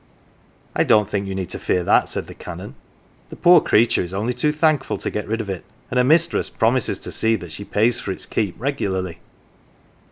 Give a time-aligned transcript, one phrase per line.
[0.75, 2.73] "I don't think you need fear that," said the Canon."
[3.29, 6.49] The poor creature is only too thankful to get rid of it, and her mistress
[6.49, 9.19] promises to see that she pays for its keep regularly."